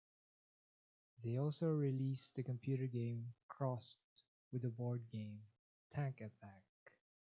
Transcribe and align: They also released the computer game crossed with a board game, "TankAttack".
They 1.23 1.37
also 1.37 1.75
released 1.75 2.33
the 2.33 2.41
computer 2.41 2.87
game 2.87 3.35
crossed 3.47 3.99
with 4.51 4.65
a 4.65 4.71
board 4.71 5.07
game, 5.11 5.43
"TankAttack". 5.95 6.63